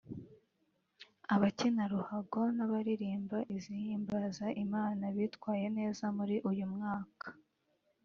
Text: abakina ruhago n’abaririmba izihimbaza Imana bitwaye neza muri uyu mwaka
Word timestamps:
abakina 1.33 1.83
ruhago 1.91 2.41
n’abaririmba 2.57 3.37
izihimbaza 3.55 4.45
Imana 4.63 5.03
bitwaye 5.15 5.67
neza 5.77 6.03
muri 6.17 6.35
uyu 6.49 6.65
mwaka 6.73 7.27